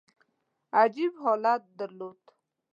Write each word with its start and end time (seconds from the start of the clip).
عجیب 0.81 1.13
حالت 1.23 1.61
درلود. 1.77 2.21